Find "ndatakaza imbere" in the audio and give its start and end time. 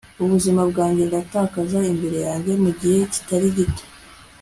1.09-2.17